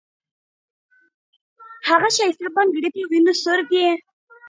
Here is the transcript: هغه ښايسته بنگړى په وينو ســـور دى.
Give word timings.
هغه 1.89 2.07
ښايسته 2.15 2.47
بنگړى 2.55 2.89
په 2.95 3.01
وينو 3.09 3.33
ســـور 3.41 3.59
دى. 3.71 3.87